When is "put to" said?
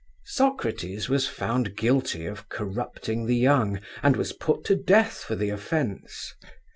4.33-4.75